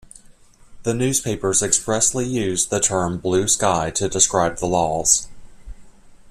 The 0.81 0.95
newspapers 0.95 1.61
expressly 1.61 2.25
used 2.25 2.71
the 2.71 2.79
term 2.79 3.19
"blue 3.19 3.47
sky" 3.47 3.91
to 3.91 4.09
describe 4.09 4.57
the 4.57 4.65
laws. 4.65 5.27